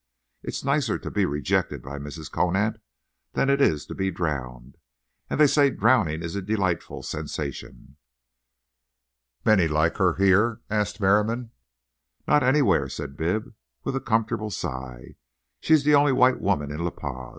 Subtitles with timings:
[0.41, 2.31] It's nicer to be rejected by Mrs.
[2.31, 2.81] Conant
[3.33, 4.77] than it is to be drowned.
[5.29, 7.97] And they say drowning is a delightful sensation."
[9.45, 11.51] "Many like her here?" asked Merriam.
[12.27, 13.53] "Not anywhere," said Bibb,
[13.83, 15.17] with a comfortable sigh.
[15.59, 17.29] She's the only white woman in La Paz.